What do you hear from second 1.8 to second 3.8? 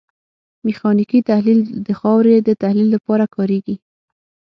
د خاورې د تحلیل لپاره کاریږي